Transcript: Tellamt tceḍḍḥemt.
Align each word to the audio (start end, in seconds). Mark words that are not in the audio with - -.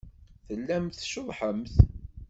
Tellamt 0.47 0.97
tceḍḍḥemt. 1.01 1.73